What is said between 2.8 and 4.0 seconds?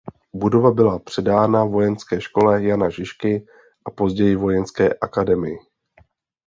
Žižky a